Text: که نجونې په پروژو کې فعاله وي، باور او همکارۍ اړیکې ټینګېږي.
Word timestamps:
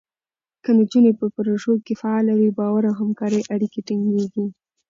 که 0.63 0.69
نجونې 0.79 1.11
په 1.19 1.25
پروژو 1.35 1.73
کې 1.85 1.93
فعاله 2.01 2.33
وي، 2.35 2.49
باور 2.59 2.83
او 2.89 2.95
همکارۍ 3.01 3.41
اړیکې 3.53 3.79
ټینګېږي. 3.87 4.45